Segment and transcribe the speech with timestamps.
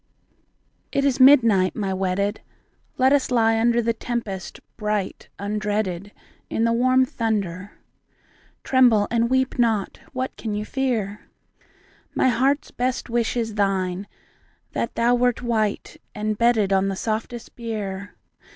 [0.91, 2.41] It is midnight, my wedded;
[2.97, 6.11] Let us lie under The tempest bright undreaded.
[6.49, 7.73] In the warm thunder:
[8.63, 11.27] (Tremble and weep not I What can you fear?)
[12.15, 14.07] My heart's best wish is thine,—
[14.73, 18.15] That thou wert white, and bedded On the softest bier.